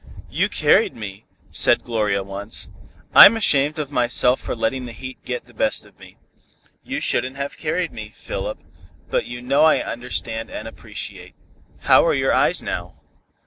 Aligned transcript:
"You 0.31 0.49
carried 0.49 0.95
me," 0.95 1.27
said 1.51 1.83
Gloria 1.83 2.23
once. 2.23 2.69
"I'm 3.13 3.37
ashamed 3.37 3.77
of 3.77 3.91
myself 3.91 4.41
for 4.41 4.55
letting 4.55 4.87
the 4.87 4.93
heat 4.93 5.23
get 5.23 5.45
the 5.45 5.53
best 5.53 5.85
of 5.85 5.99
me. 5.99 6.17
You 6.83 6.99
shouldn't 6.99 7.35
have 7.35 7.55
carried 7.55 7.91
me, 7.91 8.09
Philip, 8.09 8.57
but 9.11 9.25
you 9.27 9.43
know 9.43 9.63
I 9.63 9.77
understand 9.83 10.49
and 10.49 10.67
appreciate. 10.67 11.35
How 11.81 12.03
are 12.03 12.15
your 12.15 12.33
eyes 12.33 12.63
now?" 12.63 12.95